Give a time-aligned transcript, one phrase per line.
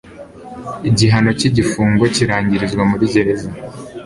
[0.89, 3.49] Igihano cy igifungo kirangirizwa muri gereza